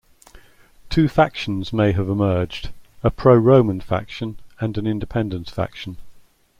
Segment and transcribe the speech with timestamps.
[0.89, 2.71] Two factions may have emerged:
[3.03, 5.97] a pro-Roman faction and an independence faction.